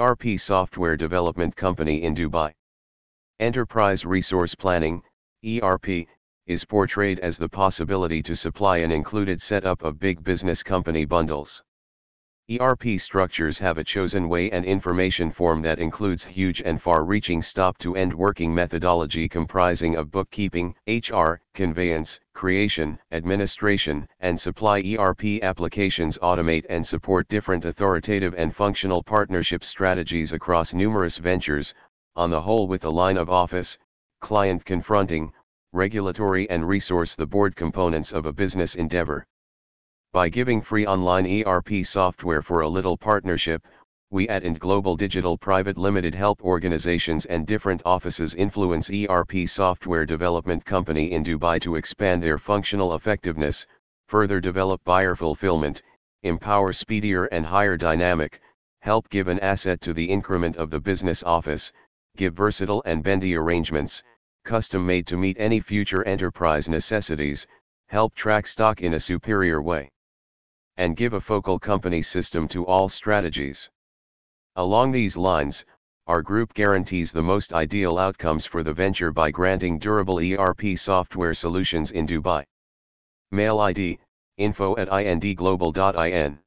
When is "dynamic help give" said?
57.78-59.28